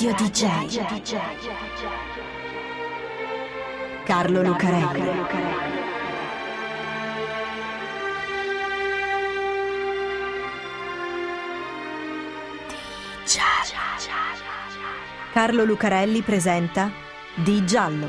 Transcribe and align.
Radio 0.00 0.14
DJ. 0.14 0.80
Carlo 4.04 4.42
Lucarelli. 4.44 5.10
Carlo 15.32 15.64
Lucarelli 15.64 16.20
presenta 16.22 16.92
Di 17.34 17.66
Giallo, 17.66 18.08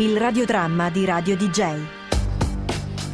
il 0.00 0.18
radiodramma 0.18 0.90
di 0.90 1.06
Radio 1.06 1.36
DJ. 1.38 1.80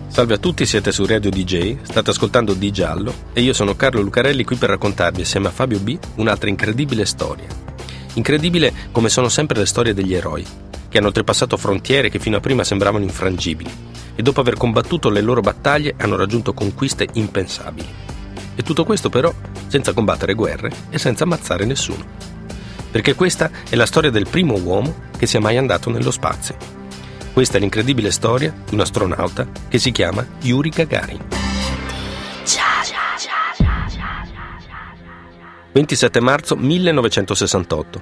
Salve 0.08 0.34
a 0.34 0.38
tutti, 0.38 0.66
siete 0.66 0.90
su 0.90 1.06
Radio 1.06 1.30
DJ, 1.30 1.82
state 1.82 2.10
ascoltando 2.10 2.54
Di 2.54 2.72
Giallo 2.72 3.14
e 3.32 3.42
io 3.42 3.52
sono 3.52 3.76
Carlo 3.76 4.00
Lucarelli 4.00 4.42
qui 4.42 4.56
per 4.56 4.70
raccontarvi 4.70 5.20
assieme 5.20 5.46
a 5.46 5.52
Fabio 5.52 5.78
B 5.78 5.96
un'altra 6.16 6.48
incredibile 6.48 7.04
storia. 7.04 7.59
Incredibile 8.14 8.72
come 8.90 9.08
sono 9.08 9.28
sempre 9.28 9.58
le 9.58 9.66
storie 9.66 9.94
degli 9.94 10.14
eroi, 10.14 10.46
che 10.88 10.98
hanno 10.98 11.08
oltrepassato 11.08 11.56
frontiere 11.56 12.10
che 12.10 12.18
fino 12.18 12.36
a 12.36 12.40
prima 12.40 12.64
sembravano 12.64 13.04
infrangibili 13.04 13.70
e 14.14 14.22
dopo 14.22 14.40
aver 14.40 14.56
combattuto 14.56 15.08
le 15.08 15.20
loro 15.20 15.40
battaglie 15.40 15.94
hanno 15.98 16.16
raggiunto 16.16 16.52
conquiste 16.52 17.08
impensabili. 17.12 17.88
E 18.54 18.62
tutto 18.62 18.84
questo 18.84 19.08
però 19.08 19.32
senza 19.68 19.92
combattere 19.92 20.34
guerre 20.34 20.70
e 20.90 20.98
senza 20.98 21.24
ammazzare 21.24 21.64
nessuno. 21.64 22.04
Perché 22.90 23.14
questa 23.14 23.50
è 23.68 23.76
la 23.76 23.86
storia 23.86 24.10
del 24.10 24.28
primo 24.28 24.58
uomo 24.58 24.94
che 25.16 25.26
sia 25.26 25.40
mai 25.40 25.56
andato 25.56 25.90
nello 25.90 26.10
spazio 26.10 26.78
questa 27.32 27.58
è 27.58 27.60
l'incredibile 27.60 28.10
storia 28.10 28.52
di 28.68 28.74
un 28.74 28.80
astronauta 28.80 29.46
che 29.68 29.78
si 29.78 29.92
chiama 29.92 30.26
Yuri 30.42 30.68
Gagarin. 30.68 31.39
27 35.72 36.20
marzo 36.20 36.56
1968. 36.56 38.00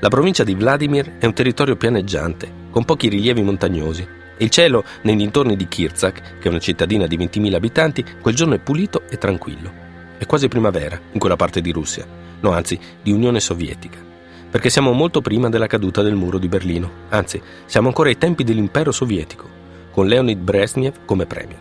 La 0.00 0.08
provincia 0.08 0.42
di 0.42 0.54
Vladimir 0.54 1.18
è 1.18 1.26
un 1.26 1.32
territorio 1.32 1.76
pianeggiante, 1.76 2.50
con 2.70 2.84
pochi 2.84 3.08
rilievi 3.08 3.42
montagnosi. 3.42 4.06
Il 4.38 4.50
cielo, 4.50 4.84
nei 5.02 5.16
dintorni 5.16 5.56
di 5.56 5.68
Kirzak, 5.68 6.38
che 6.38 6.46
è 6.46 6.48
una 6.48 6.58
cittadina 6.58 7.06
di 7.06 7.16
20.000 7.16 7.54
abitanti, 7.54 8.04
quel 8.20 8.34
giorno 8.34 8.54
è 8.54 8.58
pulito 8.58 9.02
e 9.08 9.18
tranquillo. 9.18 9.72
È 10.18 10.26
quasi 10.26 10.48
primavera 10.48 11.00
in 11.12 11.18
quella 11.20 11.36
parte 11.36 11.60
di 11.60 11.70
Russia, 11.70 12.04
no 12.40 12.50
anzi 12.52 12.78
di 13.02 13.12
Unione 13.12 13.40
Sovietica 13.40 14.06
perché 14.48 14.70
siamo 14.70 14.92
molto 14.92 15.20
prima 15.20 15.50
della 15.50 15.66
caduta 15.66 16.00
del 16.00 16.14
muro 16.14 16.38
di 16.38 16.48
Berlino, 16.48 16.90
anzi 17.10 17.42
siamo 17.66 17.88
ancora 17.88 18.08
ai 18.08 18.16
tempi 18.16 18.42
dell'impero 18.42 18.90
sovietico, 18.90 19.46
con 19.90 20.06
Leonid 20.06 20.38
Brezhnev 20.38 21.04
come 21.04 21.26
premier. 21.26 21.60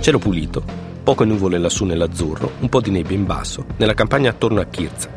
Cielo 0.00 0.18
pulito, 0.18 0.89
poche 1.02 1.24
nuvole 1.24 1.58
lassù 1.58 1.84
nell'azzurro, 1.84 2.52
un 2.60 2.68
po' 2.68 2.80
di 2.80 2.90
nebbia 2.90 3.16
in 3.16 3.26
basso, 3.26 3.64
nella 3.78 3.94
campagna 3.94 4.30
attorno 4.30 4.60
a 4.60 4.64
Kirza. 4.64 5.08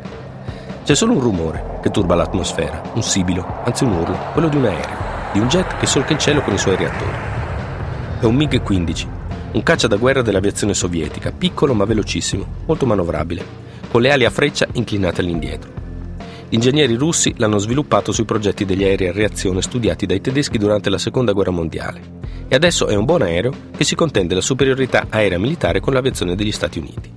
C'è 0.84 0.94
solo 0.94 1.12
un 1.12 1.20
rumore 1.20 1.78
che 1.82 1.90
turba 1.90 2.14
l'atmosfera, 2.14 2.82
un 2.94 3.02
sibilo, 3.02 3.62
anzi 3.64 3.84
un 3.84 3.92
urlo, 3.92 4.16
quello 4.32 4.48
di 4.48 4.56
un 4.56 4.64
aereo, 4.64 4.96
di 5.32 5.38
un 5.38 5.48
jet 5.48 5.76
che 5.76 5.86
solca 5.86 6.12
il 6.12 6.18
cielo 6.18 6.42
con 6.42 6.54
i 6.54 6.58
suoi 6.58 6.76
reattori. 6.76 7.16
È 8.20 8.24
un 8.24 8.36
MiG-15, 8.36 9.06
un 9.52 9.62
caccia 9.62 9.86
da 9.86 9.96
guerra 9.96 10.22
dell'aviazione 10.22 10.74
sovietica, 10.74 11.32
piccolo 11.32 11.74
ma 11.74 11.84
velocissimo, 11.84 12.44
molto 12.66 12.86
manovrabile, 12.86 13.44
con 13.90 14.00
le 14.02 14.10
ali 14.10 14.24
a 14.24 14.30
freccia 14.30 14.66
inclinate 14.72 15.20
all'indietro. 15.20 15.73
Ingegneri 16.54 16.94
russi 16.94 17.34
l'hanno 17.36 17.58
sviluppato 17.58 18.12
sui 18.12 18.24
progetti 18.24 18.64
degli 18.64 18.84
aerei 18.84 19.08
a 19.08 19.12
reazione 19.12 19.60
studiati 19.60 20.06
dai 20.06 20.20
tedeschi 20.20 20.56
durante 20.56 20.88
la 20.88 20.98
Seconda 20.98 21.32
Guerra 21.32 21.50
Mondiale 21.50 22.22
e 22.46 22.54
adesso 22.54 22.86
è 22.86 22.94
un 22.94 23.04
buon 23.04 23.22
aereo 23.22 23.50
che 23.76 23.82
si 23.82 23.96
contende 23.96 24.36
la 24.36 24.40
superiorità 24.40 25.06
aerea 25.10 25.36
militare 25.36 25.80
con 25.80 25.92
l'aviazione 25.92 26.36
degli 26.36 26.52
Stati 26.52 26.78
Uniti. 26.78 27.10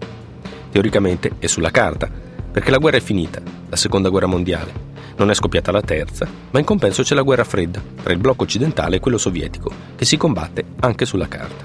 Teoricamente 0.71 1.33
è 1.37 1.45
sulla 1.45 1.69
carta, 1.69 2.09
perché 2.51 2.71
la 2.71 2.79
guerra 2.79 2.97
è 2.97 2.99
finita, 3.01 3.39
la 3.69 3.75
Seconda 3.75 4.09
Guerra 4.09 4.25
Mondiale. 4.25 4.73
Non 5.17 5.29
è 5.29 5.35
scoppiata 5.35 5.71
la 5.71 5.81
terza, 5.81 6.27
ma 6.49 6.57
in 6.57 6.65
compenso 6.65 7.03
c'è 7.03 7.13
la 7.13 7.21
guerra 7.21 7.43
fredda 7.43 7.79
tra 8.01 8.13
il 8.13 8.19
blocco 8.19 8.41
occidentale 8.41 8.95
e 8.95 8.99
quello 8.99 9.19
sovietico, 9.19 9.71
che 9.95 10.05
si 10.05 10.17
combatte 10.17 10.65
anche 10.79 11.05
sulla 11.05 11.27
carta. 11.27 11.63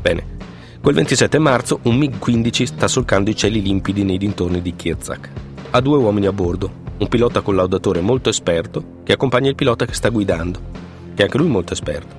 Bene, 0.00 0.36
quel 0.80 0.94
27 0.94 1.40
marzo 1.40 1.80
un 1.82 1.98
MiG-15 1.98 2.62
sta 2.62 2.86
solcando 2.86 3.30
i 3.30 3.36
cieli 3.36 3.60
limpidi 3.60 4.04
nei 4.04 4.18
dintorni 4.18 4.62
di 4.62 4.76
Kirzak 4.76 5.50
ha 5.74 5.80
due 5.80 5.96
uomini 5.96 6.26
a 6.26 6.32
bordo, 6.32 6.70
un 6.98 7.08
pilota 7.08 7.40
collaudatore 7.40 8.02
molto 8.02 8.28
esperto 8.28 9.00
che 9.04 9.14
accompagna 9.14 9.48
il 9.48 9.54
pilota 9.54 9.86
che 9.86 9.94
sta 9.94 10.10
guidando, 10.10 10.60
che 11.14 11.22
è 11.22 11.24
anche 11.24 11.38
lui 11.38 11.48
molto 11.48 11.72
esperto, 11.72 12.14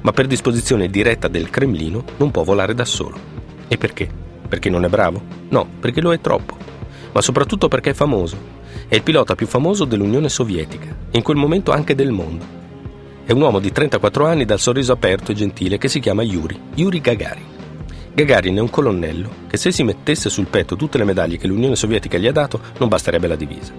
ma 0.00 0.12
per 0.12 0.26
disposizione 0.26 0.88
diretta 0.88 1.28
del 1.28 1.50
Cremlino 1.50 2.02
non 2.16 2.30
può 2.30 2.42
volare 2.42 2.72
da 2.72 2.86
solo. 2.86 3.18
E 3.68 3.76
perché? 3.76 4.08
Perché 4.48 4.70
non 4.70 4.86
è 4.86 4.88
bravo? 4.88 5.20
No, 5.50 5.68
perché 5.78 6.00
lo 6.00 6.10
è 6.14 6.22
troppo, 6.22 6.56
ma 7.12 7.20
soprattutto 7.20 7.68
perché 7.68 7.90
è 7.90 7.94
famoso. 7.94 8.54
È 8.88 8.94
il 8.94 9.02
pilota 9.02 9.34
più 9.34 9.46
famoso 9.46 9.84
dell'Unione 9.84 10.30
Sovietica 10.30 10.96
in 11.10 11.22
quel 11.22 11.36
momento 11.36 11.72
anche 11.72 11.94
del 11.94 12.12
mondo. 12.12 12.44
È 13.26 13.32
un 13.32 13.42
uomo 13.42 13.58
di 13.58 13.72
34 13.72 14.24
anni 14.24 14.46
dal 14.46 14.58
sorriso 14.58 14.92
aperto 14.92 15.32
e 15.32 15.34
gentile 15.34 15.76
che 15.76 15.88
si 15.88 16.00
chiama 16.00 16.22
Yuri, 16.22 16.58
Yuri 16.76 17.00
Gagarin. 17.02 17.55
Gagarin 18.16 18.56
è 18.56 18.60
un 18.60 18.70
colonnello 18.70 19.28
che 19.46 19.58
se 19.58 19.70
si 19.70 19.82
mettesse 19.82 20.30
sul 20.30 20.46
petto 20.46 20.74
tutte 20.74 20.96
le 20.96 21.04
medaglie 21.04 21.36
che 21.36 21.46
l'Unione 21.46 21.76
Sovietica 21.76 22.16
gli 22.16 22.26
ha 22.26 22.32
dato 22.32 22.58
non 22.78 22.88
basterebbe 22.88 23.26
la 23.26 23.36
divisa. 23.36 23.74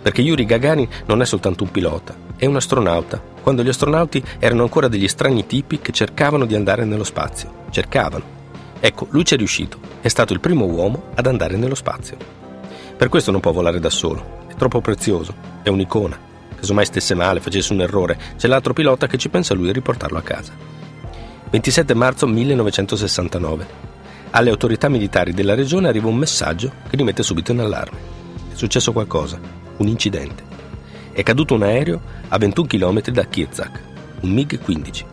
Perché 0.00 0.22
Yuri 0.22 0.44
Gagarin 0.44 0.86
non 1.06 1.20
è 1.20 1.26
soltanto 1.26 1.64
un 1.64 1.72
pilota, 1.72 2.14
è 2.36 2.46
un 2.46 2.54
astronauta, 2.54 3.20
quando 3.42 3.64
gli 3.64 3.68
astronauti 3.68 4.22
erano 4.38 4.62
ancora 4.62 4.86
degli 4.86 5.08
strani 5.08 5.46
tipi 5.46 5.80
che 5.80 5.90
cercavano 5.90 6.44
di 6.44 6.54
andare 6.54 6.84
nello 6.84 7.02
spazio. 7.02 7.64
Cercavano. 7.70 8.22
Ecco, 8.78 9.08
lui 9.10 9.24
ci 9.24 9.34
è 9.34 9.36
riuscito, 9.36 9.80
è 10.00 10.06
stato 10.06 10.32
il 10.32 10.38
primo 10.38 10.66
uomo 10.66 11.06
ad 11.16 11.26
andare 11.26 11.56
nello 11.56 11.74
spazio. 11.74 12.16
Per 12.96 13.08
questo 13.08 13.32
non 13.32 13.40
può 13.40 13.50
volare 13.50 13.80
da 13.80 13.90
solo, 13.90 14.44
è 14.46 14.54
troppo 14.54 14.80
prezioso, 14.80 15.34
è 15.64 15.70
un'icona. 15.70 16.16
Casomai 16.54 16.86
stesse 16.86 17.16
male, 17.16 17.40
facesse 17.40 17.72
un 17.72 17.80
errore, 17.80 18.16
c'è 18.36 18.46
l'altro 18.46 18.74
pilota 18.74 19.08
che 19.08 19.18
ci 19.18 19.28
pensa 19.28 19.54
lui 19.54 19.70
a 19.70 19.72
riportarlo 19.72 20.18
a 20.18 20.22
casa. 20.22 20.82
27 21.52 21.92
marzo 21.92 22.26
1969. 22.26 23.66
Alle 24.30 24.48
autorità 24.48 24.88
militari 24.88 25.34
della 25.34 25.54
regione 25.54 25.88
arriva 25.88 26.08
un 26.08 26.16
messaggio 26.16 26.72
che 26.88 26.96
li 26.96 27.02
mette 27.02 27.22
subito 27.22 27.52
in 27.52 27.60
allarme. 27.60 27.98
È 28.50 28.54
successo 28.54 28.90
qualcosa, 28.90 29.38
un 29.76 29.86
incidente. 29.86 30.44
È 31.12 31.22
caduto 31.22 31.52
un 31.52 31.62
aereo 31.64 32.00
a 32.28 32.38
21 32.38 32.66
km 32.66 33.00
da 33.10 33.24
Kirzak, 33.24 33.82
un 34.22 34.30
MiG-15, 34.30 35.04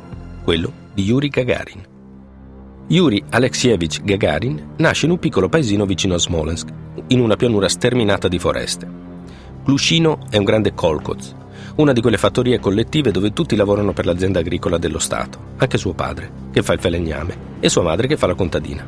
quello 0.41 0.71
di 0.93 1.03
Yuri 1.03 1.27
Gagarin. 1.27 1.85
Yuri 2.87 3.21
Alexievich 3.31 4.01
Gagarin 4.01 4.75
nasce 4.77 5.07
in 5.07 5.11
un 5.11 5.19
piccolo 5.19 5.49
paesino 5.49 5.85
vicino 5.85 6.13
a 6.13 6.19
Smolensk, 6.19 6.69
in 7.07 7.19
una 7.19 7.35
pianura 7.35 7.67
sterminata 7.67 8.29
di 8.29 8.39
foreste. 8.39 8.87
Glushino 9.65 10.19
è 10.29 10.37
un 10.37 10.45
grande 10.45 10.73
kolkhoz, 10.73 11.35
una 11.79 11.93
di 11.93 12.01
quelle 12.01 12.17
fattorie 12.17 12.59
collettive 12.59 13.09
dove 13.09 13.31
tutti 13.31 13.55
lavorano 13.55 13.93
per 13.93 14.05
l'azienda 14.05 14.39
agricola 14.39 14.77
dello 14.77 14.99
Stato, 14.99 15.39
anche 15.57 15.77
suo 15.77 15.93
padre, 15.93 16.29
che 16.51 16.61
fa 16.61 16.73
il 16.73 16.79
falegname, 16.81 17.37
e 17.61 17.69
sua 17.69 17.83
madre 17.83 18.05
che 18.05 18.17
fa 18.17 18.27
la 18.27 18.33
contadina. 18.33 18.85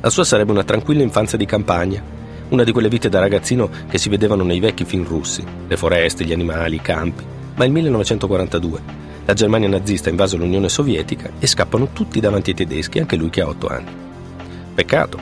La 0.00 0.08
sua 0.08 0.24
sarebbe 0.24 0.52
una 0.52 0.64
tranquilla 0.64 1.02
infanzia 1.02 1.36
di 1.36 1.44
campagna, 1.44 2.02
una 2.48 2.64
di 2.64 2.72
quelle 2.72 2.88
vite 2.88 3.10
da 3.10 3.18
ragazzino 3.18 3.68
che 3.86 3.98
si 3.98 4.08
vedevano 4.08 4.42
nei 4.42 4.58
vecchi 4.58 4.86
film 4.86 5.06
russi, 5.06 5.44
le 5.66 5.76
foreste, 5.76 6.24
gli 6.24 6.32
animali, 6.32 6.76
i 6.76 6.80
campi. 6.80 7.24
Ma 7.56 7.66
il 7.66 7.72
1942 7.72 8.80
la 9.26 9.34
Germania 9.34 9.68
nazista 9.68 10.08
ha 10.08 10.12
invaso 10.12 10.38
l'Unione 10.38 10.70
Sovietica 10.70 11.32
e 11.38 11.46
scappano 11.46 11.90
tutti 11.92 12.20
davanti 12.20 12.50
ai 12.50 12.56
tedeschi, 12.56 13.00
anche 13.00 13.16
lui 13.16 13.28
che 13.28 13.42
ha 13.42 13.48
otto 13.48 13.66
anni. 13.66 13.90
Peccato, 14.74 15.18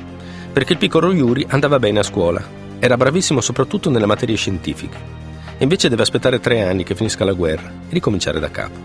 perché 0.53 0.75
il 0.75 0.79
piccolo 0.79 1.13
Yuri 1.13 1.47
andava 1.49 1.81
bene 1.81 1.99
a 1.99 2.05
scuola, 2.05 2.41
era 2.79 2.97
bravissimo 2.97 3.41
soprattutto 3.41 3.91
nelle 3.91 4.07
materie 4.07 4.37
scientifiche 4.37 5.25
e 5.59 5.63
invece 5.63 5.89
deve 5.89 6.03
aspettare 6.03 6.41
tre 6.41 6.63
anni 6.63 6.85
che 6.85 6.95
finisca 6.95 7.25
la 7.25 7.33
guerra 7.33 7.69
e 7.69 7.93
ricominciare 7.93 8.39
da 8.39 8.51
capo. 8.51 8.79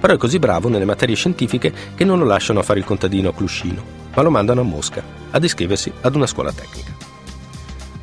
Però 0.00 0.14
è 0.14 0.16
così 0.16 0.38
bravo 0.38 0.68
nelle 0.68 0.84
materie 0.84 1.14
scientifiche 1.14 1.72
che 1.94 2.04
non 2.04 2.18
lo 2.18 2.24
lasciano 2.24 2.60
a 2.60 2.62
fare 2.62 2.78
il 2.78 2.84
contadino 2.84 3.28
a 3.28 3.34
Cluscino, 3.34 3.82
ma 4.14 4.22
lo 4.22 4.30
mandano 4.30 4.60
a 4.60 4.64
Mosca 4.64 5.02
ad 5.30 5.44
iscriversi 5.44 5.92
ad 6.00 6.14
una 6.14 6.26
scuola 6.26 6.52
tecnica. 6.52 6.92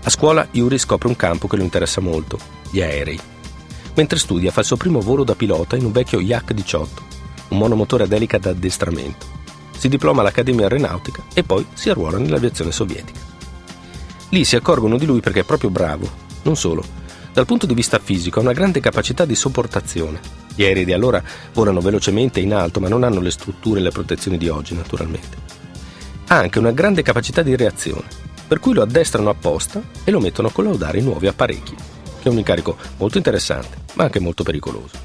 A 0.04 0.10
scuola 0.10 0.48
Yuri 0.52 0.78
scopre 0.78 1.08
un 1.08 1.16
campo 1.16 1.48
che 1.48 1.58
lo 1.58 1.64
interessa 1.64 2.00
molto, 2.02 2.40
gli 2.70 2.81
aerei. 2.81 3.20
Mentre 3.96 4.18
studia 4.18 4.52
fa 4.52 4.62
il 4.62 4.66
suo 4.66 4.78
primo 4.78 5.02
volo 5.02 5.24
da 5.24 5.36
pilota 5.36 5.76
in 5.76 5.86
un 5.86 5.92
vecchio 5.92 6.22
Yak-18, 6.22 6.88
un 7.50 7.58
monomotore 7.58 8.06
ad 8.06 8.14
elica 8.14 8.38
da 8.38 8.52
addestramento. 8.52 9.26
Si 9.78 9.90
diploma 9.90 10.22
all'Accademia 10.22 10.64
Aeronautica 10.64 11.24
e 11.34 11.44
poi 11.44 11.66
si 11.74 11.90
arruola 11.90 12.18
nell'aviazione 12.18 12.72
sovietica. 12.72 13.20
Lì 14.30 14.46
si 14.46 14.56
accorgono 14.56 14.98
di 14.98 15.06
lui 15.06 15.20
perché 15.20 15.42
è 15.42 15.46
proprio 15.46 15.70
bravo, 15.70 16.10
non 16.44 16.56
solo, 16.56 16.84
dal 17.40 17.48
punto 17.48 17.66
di 17.66 17.74
vista 17.74 18.00
fisico 18.00 18.40
ha 18.40 18.42
una 18.42 18.52
grande 18.52 18.82
capacità 18.82 19.24
di 19.24 19.34
sopportazione. 19.34 20.20
Gli 20.54 20.64
aerei 20.64 20.84
di 20.84 20.92
allora 20.92 21.24
volano 21.54 21.80
velocemente 21.80 22.42
in 22.42 22.54
alto, 22.54 22.82
ma 22.82 22.90
non 22.90 23.04
hanno 23.04 23.22
le 23.22 23.32
strutture 23.32 23.80
e 23.80 23.84
le 23.84 23.92
protezioni 23.92 24.38
di 24.38 24.50
oggi, 24.50 24.76
naturalmente. 24.76 25.38
Ha 26.28 26.36
anche 26.36 26.60
una 26.60 26.72
grande 26.72 27.02
capacità 27.02 27.42
di 27.42 27.56
reazione, 27.56 28.04
per 28.46 28.60
cui 28.60 28.74
lo 28.74 28.82
addestrano 28.82 29.30
apposta 29.30 29.82
e 30.04 30.12
lo 30.12 30.20
mettono 30.20 30.50
a 30.50 30.52
collaudare 30.52 31.00
i 31.00 31.02
nuovi 31.02 31.28
apparecchi, 31.28 31.76
che 31.76 32.28
è 32.28 32.30
un 32.30 32.40
incarico 32.40 32.76
molto 32.98 33.16
interessante, 33.16 33.78
ma 33.94 34.04
anche 34.04 34.20
molto 34.20 34.44
pericoloso. 34.44 34.98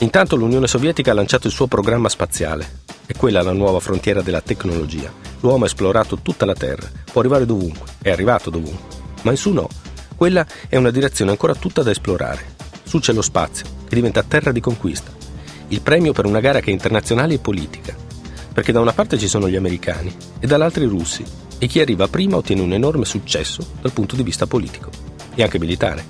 Intanto 0.00 0.36
l'Unione 0.36 0.66
Sovietica 0.66 1.12
ha 1.12 1.14
lanciato 1.14 1.46
il 1.46 1.54
suo 1.54 1.68
programma 1.68 2.10
spaziale. 2.10 2.80
È 3.06 3.16
quella 3.16 3.40
la 3.40 3.52
nuova 3.52 3.80
frontiera 3.80 4.20
della 4.20 4.42
tecnologia. 4.42 5.10
L'uomo 5.40 5.64
ha 5.64 5.68
esplorato 5.68 6.18
tutta 6.18 6.44
la 6.44 6.54
Terra, 6.54 6.90
può 7.10 7.22
arrivare 7.22 7.46
dovunque, 7.46 7.86
è 8.02 8.10
arrivato 8.10 8.50
dovunque, 8.50 8.98
ma 9.22 9.30
in 9.30 9.38
su 9.38 9.52
no, 9.52 9.68
Quella 10.20 10.46
è 10.68 10.76
una 10.76 10.90
direzione 10.90 11.30
ancora 11.30 11.54
tutta 11.54 11.82
da 11.82 11.92
esplorare. 11.92 12.44
Su 12.82 12.98
c'è 12.98 13.14
lo 13.14 13.22
spazio, 13.22 13.64
che 13.88 13.94
diventa 13.94 14.22
terra 14.22 14.52
di 14.52 14.60
conquista. 14.60 15.10
Il 15.68 15.80
premio 15.80 16.12
per 16.12 16.26
una 16.26 16.40
gara 16.40 16.60
che 16.60 16.68
è 16.68 16.74
internazionale 16.74 17.32
e 17.32 17.38
politica. 17.38 17.96
Perché 18.52 18.70
da 18.70 18.80
una 18.80 18.92
parte 18.92 19.16
ci 19.16 19.28
sono 19.28 19.48
gli 19.48 19.56
americani 19.56 20.14
e 20.38 20.46
dall'altra 20.46 20.84
i 20.84 20.88
russi, 20.88 21.24
e 21.56 21.66
chi 21.68 21.80
arriva 21.80 22.06
prima 22.06 22.36
ottiene 22.36 22.60
un 22.60 22.74
enorme 22.74 23.06
successo 23.06 23.66
dal 23.80 23.92
punto 23.92 24.14
di 24.14 24.22
vista 24.22 24.46
politico 24.46 24.90
e 25.34 25.42
anche 25.42 25.58
militare. 25.58 26.04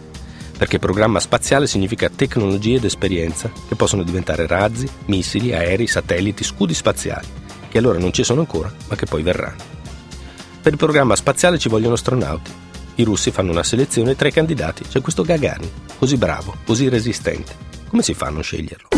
Perché 0.59 0.81
programma 0.81 1.21
spaziale 1.21 1.69
significa 1.69 2.11
tecnologie 2.11 2.79
ed 2.79 2.85
esperienza 2.85 3.49
che 3.69 3.77
possono 3.77 4.03
diventare 4.03 4.49
razzi, 4.49 4.89
missili, 5.05 5.55
aerei, 5.55 5.87
satelliti, 5.87 6.43
scudi 6.43 6.75
spaziali, 6.75 7.29
che 7.69 7.79
allora 7.79 8.01
non 8.01 8.13
ci 8.13 8.25
sono 8.25 8.41
ancora, 8.41 8.75
ma 8.89 8.97
che 8.97 9.07
poi 9.07 9.23
verranno. 9.23 9.63
Per 10.61 10.73
il 10.73 10.79
programma 10.79 11.15
spaziale 11.15 11.61
ci 11.61 11.69
vogliono 11.69 11.95
astronauti, 11.95 12.51
i 12.97 13.03
russi 13.03 13.31
fanno 13.31 13.53
una 13.53 13.63
selezione 13.63 14.17
tra 14.17 14.29
i 14.29 14.33
candidati. 14.33 14.85
C'è 14.85 15.01
questo 15.01 15.23
Gagarin, 15.23 15.71
così 15.99 16.17
bravo, 16.17 16.55
così 16.65 16.89
resistente. 16.89 17.53
Come 17.89 18.03
si 18.03 18.15
fa 18.15 18.27
a 18.27 18.31
non 18.31 18.43
sceglierlo? 18.43 18.89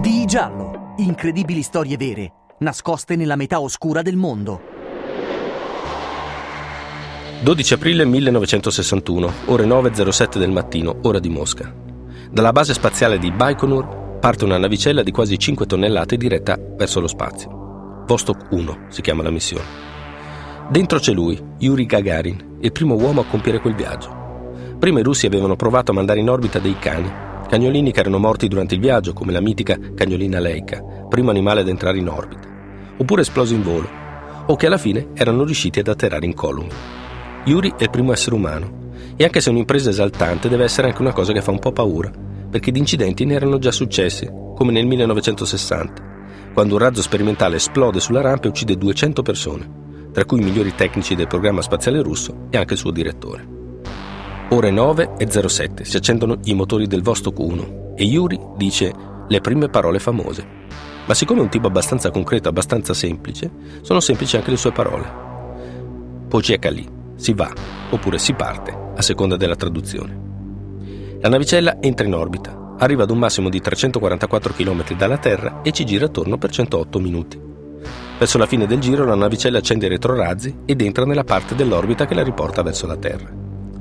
Di 0.00 0.24
giallo, 0.26 0.94
incredibili 0.98 1.62
storie 1.62 1.96
vere, 1.96 2.32
nascoste 2.58 3.16
nella 3.16 3.36
metà 3.36 3.60
oscura 3.60 4.02
del 4.02 4.16
mondo. 4.16 4.60
12 7.42 7.74
aprile 7.74 8.04
1961, 8.04 9.32
ore 9.46 9.64
9.07 9.64 10.38
del 10.38 10.50
mattino, 10.50 10.98
ora 11.02 11.18
di 11.18 11.28
Mosca. 11.28 11.72
Dalla 12.30 12.52
base 12.52 12.74
spaziale 12.74 13.18
di 13.18 13.30
Baikonur 13.30 14.18
parte 14.18 14.44
una 14.44 14.58
navicella 14.58 15.02
di 15.02 15.10
quasi 15.12 15.38
5 15.38 15.66
tonnellate 15.66 16.16
diretta 16.16 16.58
verso 16.58 17.00
lo 17.00 17.06
spazio. 17.06 18.04
Vostok 18.06 18.46
1 18.50 18.86
si 18.88 19.02
chiama 19.02 19.22
la 19.22 19.30
missione. 19.30 19.64
Dentro 20.70 20.98
c'è 20.98 21.12
lui, 21.12 21.40
Yuri 21.58 21.86
Gagarin, 21.86 22.45
il 22.60 22.72
primo 22.72 22.94
uomo 22.94 23.20
a 23.20 23.26
compiere 23.26 23.60
quel 23.60 23.74
viaggio. 23.74 24.24
Prima 24.78 25.00
i 25.00 25.02
russi 25.02 25.26
avevano 25.26 25.56
provato 25.56 25.90
a 25.90 25.94
mandare 25.94 26.20
in 26.20 26.30
orbita 26.30 26.58
dei 26.58 26.78
cani, 26.78 27.10
cagnolini 27.48 27.92
che 27.92 28.00
erano 28.00 28.18
morti 28.18 28.48
durante 28.48 28.74
il 28.74 28.80
viaggio, 28.80 29.12
come 29.12 29.32
la 29.32 29.40
mitica 29.40 29.78
cagnolina 29.94 30.38
Leica, 30.38 30.82
primo 31.08 31.30
animale 31.30 31.60
ad 31.60 31.68
entrare 31.68 31.98
in 31.98 32.08
orbita, 32.08 32.48
oppure 32.96 33.22
esplosi 33.22 33.54
in 33.54 33.62
volo, 33.62 33.88
o 34.46 34.56
che 34.56 34.66
alla 34.66 34.78
fine 34.78 35.08
erano 35.14 35.44
riusciti 35.44 35.80
ad 35.80 35.88
atterrare 35.88 36.24
in 36.24 36.34
column. 36.34 36.68
Yuri 37.44 37.74
è 37.76 37.84
il 37.84 37.90
primo 37.90 38.12
essere 38.12 38.34
umano, 38.34 38.84
e 39.16 39.24
anche 39.24 39.40
se 39.40 39.48
è 39.48 39.52
un'impresa 39.52 39.90
esaltante, 39.90 40.48
deve 40.48 40.64
essere 40.64 40.88
anche 40.88 41.02
una 41.02 41.12
cosa 41.12 41.32
che 41.32 41.42
fa 41.42 41.50
un 41.50 41.58
po' 41.58 41.72
paura, 41.72 42.10
perché 42.50 42.70
di 42.70 42.78
incidenti 42.78 43.24
ne 43.24 43.34
erano 43.34 43.58
già 43.58 43.70
successi, 43.70 44.28
come 44.54 44.72
nel 44.72 44.86
1960, 44.86 46.14
quando 46.52 46.74
un 46.74 46.80
razzo 46.80 47.02
sperimentale 47.02 47.56
esplode 47.56 48.00
sulla 48.00 48.22
rampa 48.22 48.46
e 48.46 48.48
uccide 48.48 48.76
200 48.76 49.22
persone 49.22 49.84
tra 50.16 50.24
cui 50.24 50.40
i 50.40 50.44
migliori 50.44 50.74
tecnici 50.74 51.14
del 51.14 51.26
programma 51.26 51.60
spaziale 51.60 52.00
russo 52.00 52.46
e 52.48 52.56
anche 52.56 52.72
il 52.72 52.78
suo 52.78 52.90
direttore. 52.90 53.46
Ore 54.48 54.70
9 54.70 55.16
e 55.18 55.28
07 55.30 55.84
si 55.84 55.98
accendono 55.98 56.38
i 56.44 56.54
motori 56.54 56.86
del 56.86 57.02
Vostok 57.02 57.38
1 57.38 57.92
e 57.96 58.04
Yuri 58.04 58.40
dice 58.56 58.94
le 59.28 59.40
prime 59.42 59.68
parole 59.68 59.98
famose. 59.98 60.42
Ma 61.04 61.12
siccome 61.12 61.40
è 61.40 61.42
un 61.42 61.50
tipo 61.50 61.66
abbastanza 61.66 62.10
concreto, 62.10 62.48
abbastanza 62.48 62.94
semplice, 62.94 63.50
sono 63.82 64.00
semplici 64.00 64.36
anche 64.36 64.48
le 64.48 64.56
sue 64.56 64.72
parole. 64.72 65.04
Pojekali, 66.28 66.88
si 67.16 67.34
va, 67.34 67.52
oppure 67.90 68.16
si 68.16 68.32
parte, 68.32 68.74
a 68.96 69.02
seconda 69.02 69.36
della 69.36 69.54
traduzione. 69.54 70.18
La 71.20 71.28
navicella 71.28 71.76
entra 71.82 72.06
in 72.06 72.14
orbita, 72.14 72.76
arriva 72.78 73.02
ad 73.02 73.10
un 73.10 73.18
massimo 73.18 73.50
di 73.50 73.60
344 73.60 74.54
km 74.54 74.96
dalla 74.96 75.18
Terra 75.18 75.60
e 75.60 75.72
ci 75.72 75.84
gira 75.84 76.06
attorno 76.06 76.38
per 76.38 76.52
108 76.52 77.00
minuti. 77.00 77.54
Verso 78.18 78.38
la 78.38 78.46
fine 78.46 78.66
del 78.66 78.78
giro 78.78 79.04
la 79.04 79.14
navicella 79.14 79.58
accende 79.58 79.86
i 79.86 79.90
retrorazzi 79.90 80.60
ed 80.64 80.80
entra 80.80 81.04
nella 81.04 81.24
parte 81.24 81.54
dell'orbita 81.54 82.06
che 82.06 82.14
la 82.14 82.22
riporta 82.22 82.62
verso 82.62 82.86
la 82.86 82.96
Terra. 82.96 83.28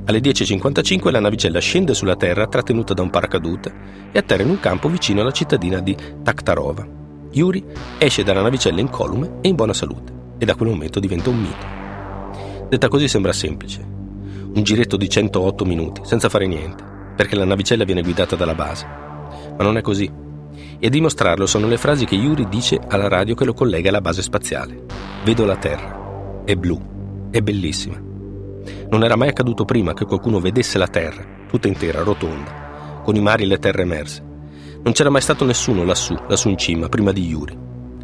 Alle 0.07 0.19
10.55 0.19 1.09
la 1.09 1.21
navicella 1.21 1.59
scende 1.59 1.93
sulla 1.93 2.17
Terra 2.17 2.45
trattenuta 2.45 2.93
da 2.93 3.01
un 3.01 3.09
paracadute 3.09 3.73
e 4.11 4.19
atterra 4.19 4.43
in 4.43 4.49
un 4.49 4.59
campo 4.59 4.89
vicino 4.89 5.21
alla 5.21 5.31
cittadina 5.31 5.79
di 5.79 5.95
Takhtarova. 6.21 6.85
Yuri 7.31 7.63
esce 7.97 8.23
dalla 8.23 8.41
navicella 8.41 8.81
incolume 8.81 9.37
e 9.39 9.47
in 9.47 9.55
buona 9.55 9.73
salute 9.73 10.11
e 10.37 10.45
da 10.45 10.55
quel 10.55 10.69
momento 10.69 10.99
diventa 10.99 11.29
un 11.29 11.37
mito. 11.37 12.67
Detta 12.67 12.89
così 12.89 13.07
sembra 13.07 13.31
semplice. 13.31 13.83
Un 14.53 14.63
giretto 14.63 14.97
di 14.97 15.09
108 15.09 15.63
minuti 15.65 16.01
senza 16.03 16.27
fare 16.27 16.45
niente, 16.45 16.83
perché 17.15 17.35
la 17.35 17.45
navicella 17.45 17.85
viene 17.85 18.01
guidata 18.01 18.35
dalla 18.35 18.55
base. 18.55 18.85
Ma 18.85 19.63
non 19.63 19.77
è 19.77 19.81
così. 19.81 20.23
E 20.79 20.87
a 20.87 20.89
dimostrarlo 20.89 21.45
sono 21.45 21.67
le 21.67 21.77
frasi 21.77 22.05
che 22.05 22.15
Yuri 22.15 22.47
dice 22.49 22.79
alla 22.87 23.07
radio 23.07 23.35
che 23.35 23.45
lo 23.45 23.53
collega 23.53 23.89
alla 23.89 24.01
base 24.01 24.21
spaziale. 24.21 24.83
Vedo 25.23 25.45
la 25.45 25.55
Terra. 25.55 26.43
È 26.43 26.55
blu. 26.55 27.27
È 27.31 27.41
bellissima. 27.41 28.01
Non 28.89 29.03
era 29.03 29.15
mai 29.15 29.29
accaduto 29.29 29.65
prima 29.65 29.93
che 29.93 30.05
qualcuno 30.05 30.39
vedesse 30.39 30.77
la 30.77 30.87
Terra, 30.87 31.25
tutta 31.47 31.67
intera, 31.67 32.03
rotonda, 32.03 33.01
con 33.03 33.15
i 33.15 33.21
mari 33.21 33.43
e 33.43 33.47
le 33.47 33.59
terre 33.59 33.81
emerse. 33.81 34.23
Non 34.83 34.93
c'era 34.93 35.09
mai 35.09 35.21
stato 35.21 35.45
nessuno 35.45 35.83
lassù, 35.83 36.15
lassù 36.27 36.49
in 36.49 36.57
cima, 36.57 36.89
prima 36.89 37.11
di 37.11 37.25
Yuri. 37.25 37.57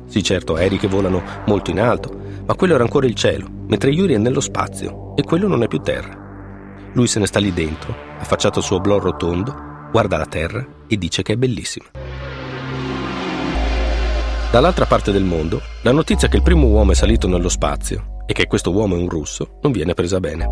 Sì, 0.08 0.24
certo, 0.24 0.56
aerei 0.56 0.78
che 0.78 0.88
volano 0.88 1.24
molto 1.46 1.72
in 1.72 1.80
alto, 1.80 2.14
ma 2.46 2.56
quello 2.56 2.74
era 2.74 2.84
ancora 2.84 3.06
il 3.06 3.16
cielo, 3.16 3.48
mentre 3.68 3.92
Yuri 3.92 4.16
è 4.16 4.18
nello 4.18 4.42
spazio 4.42 5.16
e 5.16 5.24
quello 5.24 5.48
non 5.48 5.64
è 5.64 5.68
più 5.68 5.80
terra. 5.80 6.90
Lui 6.94 7.08
se 7.08 7.20
ne 7.20 7.28
sta 7.28 7.40
lì 7.40 7.54
dentro, 7.54 7.96
affacciato 8.20 8.60
al 8.60 8.66
suo 8.66 8.80
blò 8.80 9.00
rotondo, 9.00 9.56
guarda 9.92 10.18
la 10.18 10.26
terra 10.26 10.66
e 10.88 10.98
dice 10.98 11.22
che 11.22 11.34
è 11.34 11.38
bellissima. 11.38 11.86
Dall'altra 14.52 14.86
parte 14.86 15.14
del 15.14 15.24
mondo, 15.24 15.62
la 15.82 15.94
notizia 15.94 16.28
che 16.28 16.36
il 16.36 16.44
primo 16.44 16.68
uomo 16.68 16.92
è 16.92 16.94
salito 16.94 17.26
nello 17.26 17.48
spazio 17.48 18.18
e 18.26 18.34
che 18.34 18.48
questo 18.48 18.72
uomo 18.72 18.98
è 18.98 19.00
un 19.00 19.08
russo 19.08 19.60
non 19.62 19.72
viene 19.72 19.94
presa 19.94 20.20
bene. 20.20 20.46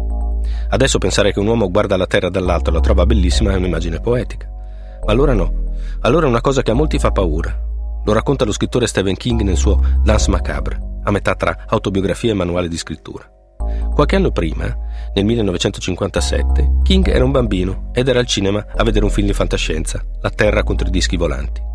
Adesso 0.69 1.00
pensare 1.00 1.34
che 1.34 1.40
un 1.40 1.48
uomo 1.48 1.69
guarda 1.69 1.98
la 1.98 2.07
Terra 2.07 2.30
dall'alto 2.30 2.69
e 2.69 2.74
la 2.74 2.80
trova 2.80 3.06
bellissima 3.06 3.51
è 3.51 3.57
un'immagine 3.57 4.00
poetica. 4.00 4.48
Ma 5.06 5.12
allora 5.12 5.34
no. 5.34 5.74
Allora 6.00 6.28
è 6.28 6.30
una 6.30 6.40
cosa 6.40 6.62
che 6.62 6.72
a 6.72 6.75
molti 6.75 6.98
fa 6.98 7.12
paura. 7.12 7.54
Lo 8.06 8.13
racconta 8.13 8.46
lo 8.46 8.54
scrittore 8.54 8.88
Stephen 8.88 9.18
King 9.18 9.42
nel 9.42 9.57
suo 9.57 9.81
Dance 10.01 10.30
Macabre, 10.30 10.80
a 11.04 11.12
metà 11.12 11.36
tra 11.36 11.66
autobiografia 11.68 12.31
e 12.31 12.36
manuale 12.36 12.69
di 12.69 12.78
scrittura. 12.78 13.30
Qualche 13.94 14.16
anno 14.16 14.31
prima, 14.31 14.74
nel 15.13 15.25
1957, 15.25 16.80
King 16.84 17.06
era 17.10 17.25
un 17.25 17.31
bambino 17.31 17.90
ed 17.94 18.07
era 18.07 18.19
al 18.19 18.28
cinema 18.28 18.66
a 18.78 18.84
vedere 18.86 19.04
un 19.04 19.12
film 19.12 19.28
di 19.28 19.34
fantascienza, 19.34 20.01
La 20.22 20.30
Terra 20.30 20.63
contro 20.63 20.88
i 20.88 20.92
dischi 20.92 21.18
volanti 21.18 21.68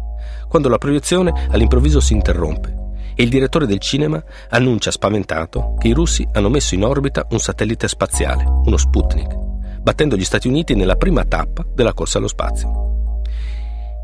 quando 0.49 0.69
la 0.69 0.79
proiezione 0.79 1.49
all'improvviso 1.50 2.00
si 2.00 2.12
interrompe 2.12 2.82
e 3.14 3.23
il 3.23 3.29
direttore 3.29 3.67
del 3.67 3.79
cinema 3.79 4.23
annuncia 4.50 4.91
spaventato 4.91 5.75
che 5.79 5.88
i 5.88 5.93
russi 5.93 6.26
hanno 6.32 6.49
messo 6.49 6.75
in 6.75 6.85
orbita 6.85 7.26
un 7.31 7.38
satellite 7.38 7.88
spaziale, 7.88 8.44
uno 8.44 8.76
Sputnik, 8.76 9.35
battendo 9.80 10.16
gli 10.16 10.25
Stati 10.25 10.49
Uniti 10.49 10.75
nella 10.75 10.97
prima 10.97 11.25
tappa 11.25 11.64
della 11.73 11.95
corsa 11.95 12.18
allo 12.18 12.28
spazio. 12.28 12.83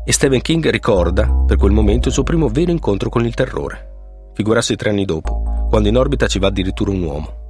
E 0.05 0.11
Stephen 0.11 0.41
King 0.41 0.67
ricorda 0.69 1.29
per 1.45 1.57
quel 1.57 1.71
momento 1.71 2.07
il 2.07 2.13
suo 2.13 2.23
primo 2.23 2.47
vero 2.47 2.71
incontro 2.71 3.09
con 3.09 3.25
il 3.25 3.35
terrore. 3.35 3.89
Figurarsi 4.33 4.75
tre 4.75 4.89
anni 4.89 5.05
dopo, 5.05 5.67
quando 5.69 5.89
in 5.89 5.97
orbita 5.97 6.27
ci 6.27 6.39
va 6.39 6.47
addirittura 6.47 6.91
un 6.91 7.03
uomo. 7.03 7.40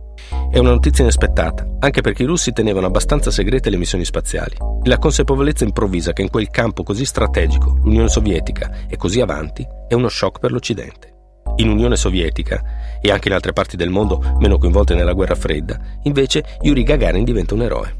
È 0.51 0.60
una 0.60 0.72
notizia 0.72 1.03
inaspettata, 1.03 1.65
anche 1.79 2.01
perché 2.01 2.24
i 2.24 2.27
russi 2.27 2.51
tenevano 2.51 2.88
abbastanza 2.88 3.31
segrete 3.31 3.70
le 3.70 3.77
missioni 3.77 4.05
spaziali 4.05 4.72
la 4.86 4.98
consapevolezza 4.98 5.63
improvvisa 5.63 6.12
che 6.12 6.24
in 6.24 6.31
quel 6.31 6.50
campo 6.50 6.81
così 6.81 7.05
strategico 7.05 7.77
l'Unione 7.84 8.10
Sovietica 8.10 8.88
è 8.88 8.96
così 8.98 9.22
avanti 9.22 9.63
è 9.88 9.93
uno 9.93 10.10
shock 10.10 10.39
per 10.39 10.51
l'Occidente. 10.51 11.10
In 11.58 11.70
Unione 11.70 11.96
Sovietica 11.98 13.00
e 13.00 13.12
anche 13.12 13.27
in 13.27 13.36
altre 13.36 13.53
parti 13.53 13.77
del 13.77 13.91
mondo 13.91 14.38
meno 14.39 14.58
coinvolte 14.58 14.96
nella 14.96 15.13
guerra 15.13 15.36
fredda, 15.36 15.79
invece 16.03 16.43
Yuri 16.62 16.81
Gagarin 16.81 17.24
diventa 17.24 17.53
un 17.53 17.62
eroe. 17.62 17.96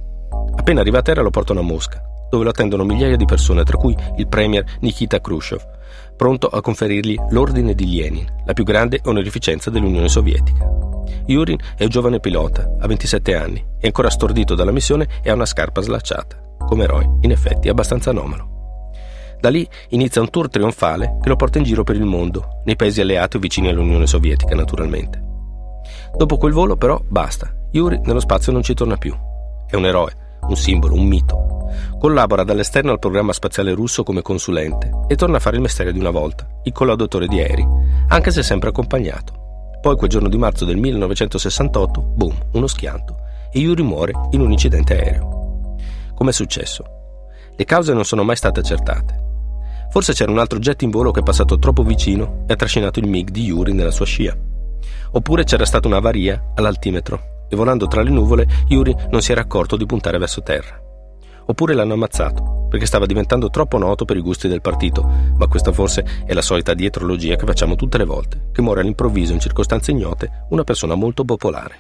Appena 0.56 0.82
arriva 0.82 1.00
a 1.00 1.02
terra 1.04 1.22
lo 1.22 1.30
portano 1.30 1.60
a 1.60 1.64
Mosca, 1.64 2.02
dove 2.32 2.46
lo 2.46 2.50
attendono 2.50 2.84
migliaia 2.84 3.16
di 3.16 3.26
persone, 3.26 3.64
tra 3.64 3.78
cui 3.78 3.96
il 4.18 4.28
premier 4.28 4.66
Nikita 4.80 5.22
Khrushchev, 5.22 5.62
pronto 6.16 6.48
a 6.48 6.62
conferirgli 6.62 7.16
l'Ordine 7.30 7.74
di 7.74 7.96
Lenin, 7.96 8.42
la 8.46 8.54
più 8.54 8.64
grande 8.64 9.02
onorificenza 9.06 9.70
dell'Unione 9.70 10.10
Sovietica. 10.10 10.68
Yurin 11.26 11.58
è 11.76 11.84
un 11.84 11.90
giovane 11.90 12.20
pilota, 12.20 12.70
ha 12.80 12.88
27 12.88 13.36
anni, 13.36 13.64
è 13.80 13.88
ancora 13.88 14.10
stordito 14.10 14.56
dalla 14.56 14.72
missione 14.72 15.08
e 15.22 15.30
ha 15.30 15.34
una 15.34 15.46
scarpa 15.46 15.82
slacciata. 15.82 16.40
Come 16.60 16.84
eroe, 16.84 17.18
in 17.22 17.32
effetti, 17.32 17.70
abbastanza 17.70 18.12
anomalo. 18.12 18.60
Da 19.40 19.50
lì 19.50 19.68
inizia 19.90 20.22
un 20.22 20.30
tour 20.30 20.50
trionfale 20.50 21.18
che 21.22 21.30
lo 21.30 21.36
porta 21.36 21.58
in 21.58 21.64
giro 21.64 21.84
per 21.84 21.96
il 21.96 22.06
mondo, 22.06 22.62
nei 22.66 22.76
paesi 22.76 23.02
alleati 23.02 23.38
o 23.38 23.40
vicini 23.40 23.70
all'Unione 23.70 24.06
Sovietica, 24.06 24.54
naturalmente. 24.54 25.20
Dopo 26.16 26.38
quel 26.38 26.54
volo, 26.54 26.78
però, 26.78 27.02
basta. 27.04 27.52
Yuri 27.72 28.00
nello 28.04 28.20
spazio 28.20 28.52
non 28.52 28.62
ci 28.62 28.76
torna 28.76 28.98
più. 28.98 29.16
È 29.66 29.76
un 29.76 29.86
eroe, 29.86 30.14
un 30.48 30.56
simbolo, 30.56 30.96
un 30.96 31.06
mito. 31.06 31.70
Collabora 32.00 32.44
dall'esterno 32.44 32.92
al 32.92 33.00
programma 33.00 33.34
spaziale 33.34 33.74
russo 33.74 34.04
come 34.04 34.22
consulente 34.22 34.90
e 35.08 35.16
torna 35.16 35.38
a 35.38 35.40
fare 35.40 35.56
il 35.56 35.62
mestiere 35.62 35.94
di 35.94 36.00
una 36.00 36.10
volta, 36.10 36.48
il 36.64 36.72
collaudatore 36.72 37.28
di 37.28 37.40
aerei, 37.40 37.68
anche 38.08 38.32
se 38.32 38.44
sempre 38.44 38.70
accompagnato. 38.70 39.34
Poi 39.82 39.96
quel 39.96 40.10
giorno 40.10 40.30
di 40.30 40.38
marzo 40.38 40.66
del 40.66 40.78
1968, 40.78 42.02
boom, 42.02 42.36
uno 42.54 42.68
schianto, 42.68 43.18
e 43.52 43.60
Yuri 43.60 43.84
muore 43.84 44.14
in 44.32 44.42
un 44.42 44.52
incidente 44.52 44.94
aereo. 44.94 45.76
Com'è 46.14 46.32
successo? 46.32 46.84
Le 47.56 47.66
cause 47.66 47.94
non 47.94 48.06
sono 48.06 48.24
mai 48.24 48.36
state 48.36 48.60
accertate. 48.60 49.30
Forse 49.90 50.14
c'era 50.14 50.32
un 50.32 50.40
altro 50.40 50.60
jet 50.60 50.82
in 50.84 50.90
volo 50.90 51.12
che 51.12 51.20
è 51.20 51.24
passato 51.24 51.58
troppo 51.58 51.84
vicino 51.84 52.44
e 52.48 52.54
ha 52.54 52.56
trascinato 52.56 53.00
il 53.00 53.08
MiG 53.08 53.30
di 53.30 53.44
Yuri 53.44 53.74
nella 53.74 53.92
sua 53.92 54.06
scia. 54.06 54.36
Oppure 55.12 55.44
c'era 55.44 55.66
stata 55.66 55.88
un'avaria 55.88 56.52
all'altimetro 56.56 57.31
e 57.52 57.56
volando 57.58 57.88
tra 57.88 58.02
le 58.02 58.10
nuvole 58.10 58.48
Yuri 58.70 58.96
non 59.10 59.22
si 59.22 59.34
era 59.34 59.42
accorto 59.42 59.76
di 59.76 59.86
puntare 59.86 60.18
verso 60.18 60.42
terra. 60.42 60.80
Oppure 61.46 61.74
l'hanno 61.74 61.94
ammazzato, 61.94 62.68
perché 62.70 62.86
stava 62.86 63.06
diventando 63.06 63.50
troppo 63.50 63.78
noto 63.78 64.06
per 64.06 64.16
i 64.16 64.22
gusti 64.22 64.48
del 64.48 64.62
partito, 64.62 65.06
ma 65.36 65.48
questa 65.48 65.74
forse 65.74 66.24
è 66.26 66.34
la 66.34 66.42
solita 66.42 66.74
dietrologia 66.74 67.36
che 67.36 67.46
facciamo 67.46 67.76
tutte 67.76 67.98
le 67.98 68.06
volte, 68.06 68.50
che 68.54 68.62
muore 68.62 68.80
all'improvviso 68.80 69.34
in 69.34 69.42
circostanze 69.42 69.92
ignote 69.92 70.46
una 70.52 70.64
persona 70.64 70.96
molto 70.96 71.26
popolare. 71.26 71.80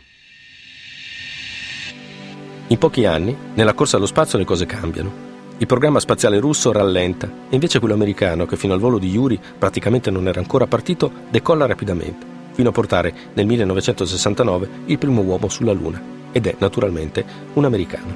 In 2.68 2.78
pochi 2.78 3.06
anni, 3.06 3.36
nella 3.54 3.74
corsa 3.74 3.96
allo 3.96 4.06
spazio 4.06 4.38
le 4.38 4.46
cose 4.46 4.66
cambiano. 4.66 5.30
Il 5.58 5.68
programma 5.68 6.00
spaziale 6.00 6.40
russo 6.40 6.72
rallenta 6.74 7.28
e 7.50 7.54
invece 7.54 7.80
quello 7.80 7.94
americano, 7.94 8.46
che 8.46 8.58
fino 8.58 8.74
al 8.74 8.80
volo 8.80 8.98
di 8.98 9.10
Yuri 9.10 9.40
praticamente 9.58 10.12
non 10.12 10.28
era 10.28 10.40
ancora 10.40 10.68
partito, 10.68 11.12
decolla 11.30 11.66
rapidamente, 11.66 12.26
fino 12.62 12.70
a 12.70 12.74
portare 12.74 13.12
nel 13.34 13.48
1969 13.48 14.70
il 14.86 15.00
primo 15.00 15.22
uomo 15.22 15.50
sulla 15.50 15.72
Luna, 15.72 16.00
ed 16.32 16.46
è 16.46 16.56
naturalmente 16.60 17.26
un 17.54 17.66
americano. 17.66 18.16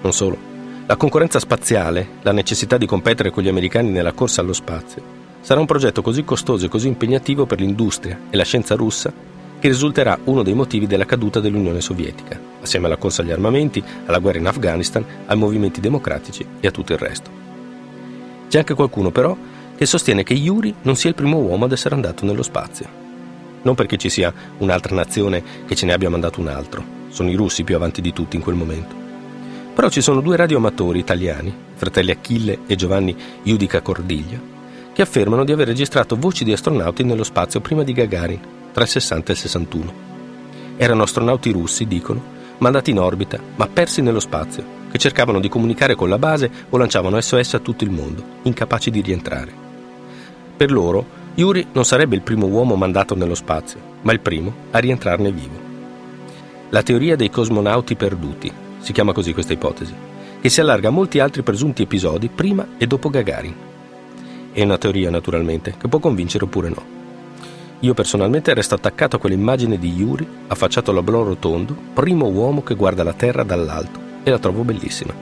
Non 0.00 0.12
solo, 0.14 0.38
la 0.86 0.96
concorrenza 0.96 1.38
spaziale, 1.38 2.08
la 2.22 2.32
necessità 2.32 2.78
di 2.78 2.86
competere 2.86 3.30
con 3.30 3.42
gli 3.42 3.48
americani 3.48 3.90
nella 3.90 4.12
corsa 4.12 4.40
allo 4.40 4.54
spazio, 4.54 5.02
sarà 5.42 5.60
un 5.60 5.66
progetto 5.66 6.00
così 6.00 6.24
costoso 6.24 6.64
e 6.64 6.70
così 6.70 6.88
impegnativo 6.88 7.44
per 7.44 7.60
l'industria 7.60 8.18
e 8.30 8.36
la 8.38 8.44
scienza 8.44 8.74
russa 8.74 9.12
che 9.58 9.68
risulterà 9.68 10.18
uno 10.24 10.42
dei 10.42 10.54
motivi 10.54 10.86
della 10.86 11.04
caduta 11.04 11.38
dell'Unione 11.38 11.82
Sovietica, 11.82 12.40
assieme 12.62 12.86
alla 12.86 12.96
corsa 12.96 13.20
agli 13.20 13.32
armamenti, 13.32 13.84
alla 14.06 14.18
guerra 14.18 14.38
in 14.38 14.46
Afghanistan, 14.46 15.04
ai 15.26 15.36
movimenti 15.36 15.78
democratici 15.78 16.44
e 16.58 16.66
a 16.66 16.70
tutto 16.70 16.94
il 16.94 16.98
resto. 16.98 17.30
C'è 18.48 18.58
anche 18.58 18.74
qualcuno 18.74 19.10
però 19.10 19.36
che 19.76 19.84
sostiene 19.84 20.22
che 20.22 20.32
Yuri 20.32 20.74
non 20.82 20.96
sia 20.96 21.10
il 21.10 21.16
primo 21.16 21.36
uomo 21.36 21.66
ad 21.66 21.72
essere 21.72 21.94
andato 21.94 22.24
nello 22.24 22.42
spazio. 22.42 23.01
Non 23.62 23.74
perché 23.74 23.96
ci 23.96 24.08
sia 24.08 24.32
un'altra 24.58 24.94
nazione 24.94 25.42
che 25.66 25.74
ce 25.74 25.86
ne 25.86 25.92
abbia 25.92 26.10
mandato 26.10 26.40
un 26.40 26.48
altro, 26.48 26.84
sono 27.08 27.30
i 27.30 27.34
russi 27.34 27.64
più 27.64 27.76
avanti 27.76 28.00
di 28.00 28.12
tutti 28.12 28.36
in 28.36 28.42
quel 28.42 28.56
momento. 28.56 28.94
Però 29.74 29.88
ci 29.88 30.00
sono 30.00 30.20
due 30.20 30.36
radioamatori 30.36 30.98
italiani, 30.98 31.54
fratelli 31.74 32.10
Achille 32.10 32.60
e 32.66 32.74
Giovanni 32.76 33.16
Judica 33.42 33.80
Cordiglia, 33.80 34.40
che 34.92 35.02
affermano 35.02 35.44
di 35.44 35.52
aver 35.52 35.68
registrato 35.68 36.16
voci 36.16 36.44
di 36.44 36.52
astronauti 36.52 37.04
nello 37.04 37.24
spazio 37.24 37.60
prima 37.60 37.82
di 37.82 37.92
Gagarin 37.92 38.40
tra 38.72 38.82
il 38.82 38.88
60 38.88 39.30
e 39.30 39.34
il 39.34 39.40
61. 39.40 39.92
Erano 40.76 41.04
astronauti 41.04 41.50
russi, 41.50 41.86
dicono, 41.86 42.40
mandati 42.58 42.90
in 42.90 42.98
orbita, 42.98 43.38
ma 43.56 43.66
persi 43.66 44.02
nello 44.02 44.20
spazio, 44.20 44.64
che 44.90 44.98
cercavano 44.98 45.40
di 45.40 45.48
comunicare 45.48 45.94
con 45.94 46.08
la 46.08 46.18
base 46.18 46.50
o 46.68 46.76
lanciavano 46.76 47.20
SOS 47.20 47.54
a 47.54 47.58
tutto 47.58 47.84
il 47.84 47.90
mondo, 47.90 48.22
incapaci 48.42 48.90
di 48.90 49.00
rientrare. 49.00 49.52
Per 50.56 50.70
loro, 50.70 51.20
Yuri 51.34 51.68
non 51.72 51.84
sarebbe 51.86 52.14
il 52.14 52.20
primo 52.20 52.46
uomo 52.46 52.74
mandato 52.74 53.14
nello 53.14 53.34
spazio, 53.34 53.80
ma 54.02 54.12
il 54.12 54.20
primo 54.20 54.52
a 54.70 54.78
rientrarne 54.78 55.32
vivo. 55.32 55.70
La 56.68 56.82
teoria 56.82 57.16
dei 57.16 57.30
cosmonauti 57.30 57.94
perduti, 57.94 58.52
si 58.80 58.92
chiama 58.92 59.12
così 59.12 59.32
questa 59.32 59.54
ipotesi, 59.54 59.94
che 60.40 60.48
si 60.50 60.60
allarga 60.60 60.88
a 60.88 60.90
molti 60.90 61.20
altri 61.20 61.42
presunti 61.42 61.82
episodi 61.82 62.28
prima 62.28 62.66
e 62.76 62.86
dopo 62.86 63.08
Gagarin. 63.08 63.54
È 64.52 64.62
una 64.62 64.76
teoria, 64.76 65.08
naturalmente, 65.08 65.74
che 65.78 65.88
può 65.88 65.98
convincere 65.98 66.44
oppure 66.44 66.68
no. 66.68 67.00
Io 67.80 67.94
personalmente 67.94 68.52
resto 68.52 68.74
attaccato 68.74 69.16
a 69.16 69.18
quell'immagine 69.18 69.78
di 69.78 69.90
Yuri, 69.90 70.26
affacciato 70.48 70.90
all'oblò 70.90 71.22
rotondo, 71.22 71.74
primo 71.94 72.26
uomo 72.26 72.62
che 72.62 72.74
guarda 72.74 73.02
la 73.02 73.14
Terra 73.14 73.42
dall'alto, 73.42 73.98
e 74.22 74.30
la 74.30 74.38
trovo 74.38 74.64
bellissima. 74.64 75.14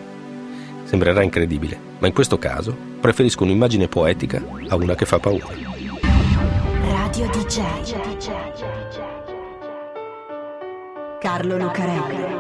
Sembrerà 0.85 1.23
incredibile, 1.23 1.79
ma 2.01 2.09
in 2.09 2.13
questo 2.13 2.37
caso 2.37 2.77
preferisco 3.01 3.45
un'immagine 3.45 3.87
poetica 3.87 4.43
a 4.69 4.75
una 4.75 4.97
che 4.97 5.07
fa 5.07 5.21
paura. 5.21 5.80
DJ. 7.51 7.91
Carlo 11.19 11.57
Lucarelli. 11.57 12.39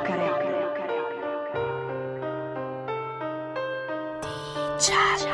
DJ. 4.78 5.30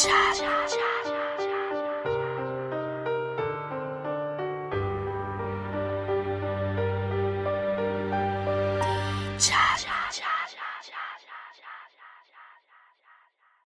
cha 0.00 0.89